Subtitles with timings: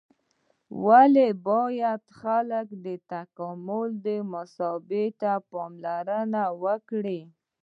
[0.85, 7.21] ولې باید خلک دې تکاملي محاسبې ته پاملرنه وکړي؟